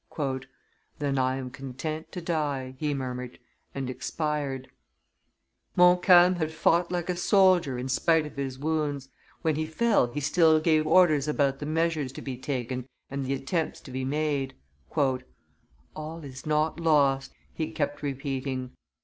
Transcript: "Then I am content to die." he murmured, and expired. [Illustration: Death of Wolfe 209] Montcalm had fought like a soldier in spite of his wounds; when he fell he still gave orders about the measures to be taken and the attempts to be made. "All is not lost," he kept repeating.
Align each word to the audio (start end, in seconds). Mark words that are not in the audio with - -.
"Then 0.97 1.19
I 1.19 1.35
am 1.35 1.51
content 1.51 2.11
to 2.13 2.21
die." 2.21 2.75
he 2.79 2.91
murmured, 2.91 3.37
and 3.75 3.87
expired. 3.87 4.67
[Illustration: 5.77 5.77
Death 5.77 5.77
of 5.77 5.77
Wolfe 5.77 6.01
209] 6.01 6.25
Montcalm 6.25 6.35
had 6.39 6.51
fought 6.59 6.91
like 6.91 7.09
a 7.11 7.15
soldier 7.15 7.77
in 7.77 7.87
spite 7.87 8.25
of 8.25 8.35
his 8.35 8.57
wounds; 8.57 9.09
when 9.43 9.55
he 9.57 9.67
fell 9.67 10.07
he 10.11 10.19
still 10.19 10.59
gave 10.59 10.87
orders 10.87 11.27
about 11.27 11.59
the 11.59 11.67
measures 11.67 12.11
to 12.13 12.23
be 12.23 12.35
taken 12.35 12.87
and 13.11 13.23
the 13.25 13.35
attempts 13.35 13.79
to 13.81 13.91
be 13.91 14.03
made. 14.03 14.55
"All 15.95 16.23
is 16.23 16.47
not 16.47 16.79
lost," 16.79 17.33
he 17.53 17.69
kept 17.71 18.01
repeating. 18.01 18.71